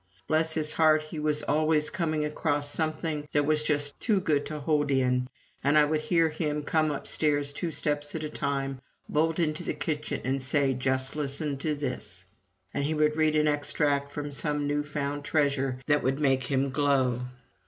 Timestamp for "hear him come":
6.01-6.89